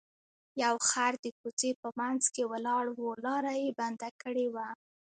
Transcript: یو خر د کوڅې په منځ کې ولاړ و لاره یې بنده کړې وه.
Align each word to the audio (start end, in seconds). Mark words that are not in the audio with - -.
یو 0.63 0.75
خر 0.89 1.13
د 1.23 1.25
کوڅې 1.39 1.71
په 1.81 1.89
منځ 1.99 2.23
کې 2.33 2.43
ولاړ 2.51 2.85
و 2.93 3.01
لاره 3.25 3.53
یې 3.61 3.69
بنده 3.79 4.09
کړې 4.21 4.47
وه. 4.53 4.67